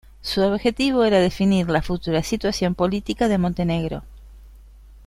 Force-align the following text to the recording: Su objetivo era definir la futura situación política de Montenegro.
Su 0.23 0.41
objetivo 0.41 1.03
era 1.03 1.19
definir 1.19 1.69
la 1.69 1.83
futura 1.83 2.23
situación 2.23 2.73
política 2.73 3.27
de 3.27 3.37
Montenegro. 3.37 4.01